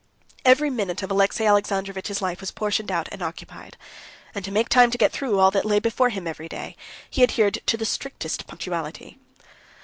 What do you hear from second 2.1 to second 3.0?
life was portioned